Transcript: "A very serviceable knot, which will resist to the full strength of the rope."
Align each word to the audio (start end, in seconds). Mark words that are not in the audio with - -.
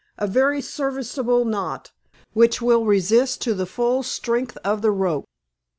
"A 0.17 0.25
very 0.25 0.63
serviceable 0.63 1.45
knot, 1.45 1.91
which 2.33 2.59
will 2.59 2.85
resist 2.87 3.39
to 3.41 3.53
the 3.53 3.67
full 3.67 4.01
strength 4.01 4.57
of 4.63 4.81
the 4.81 4.89
rope." 4.89 5.25